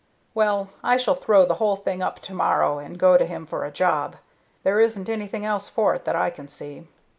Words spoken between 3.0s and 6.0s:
to him for a job. There isn't anything else for